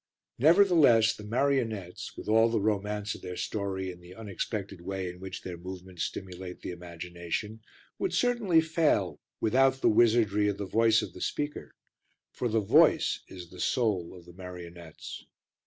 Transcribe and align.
Nevertheless, 0.39 1.15
the 1.15 1.23
marionettes, 1.23 2.17
with 2.17 2.27
all 2.27 2.49
the 2.49 2.59
romance 2.59 3.13
of 3.13 3.21
their 3.21 3.35
story 3.37 3.91
and 3.91 4.01
the 4.01 4.15
unexpected 4.15 4.81
way 4.81 5.07
in 5.07 5.19
which 5.19 5.43
their 5.43 5.59
movements 5.59 6.01
stimulate 6.01 6.61
the 6.63 6.71
imagination, 6.71 7.59
would 7.99 8.11
certainly 8.11 8.61
fail 8.61 9.19
without 9.39 9.81
the 9.81 9.89
wizardry 9.89 10.47
of 10.47 10.57
the 10.57 10.65
voice 10.65 11.03
of 11.03 11.13
the 11.13 11.21
speaker, 11.21 11.75
for 12.31 12.47
the 12.49 12.59
voice 12.61 13.19
is 13.27 13.51
the 13.51 13.59
soul 13.61 14.15
of 14.15 14.25
the 14.25 14.33
marionettes. 14.33 15.23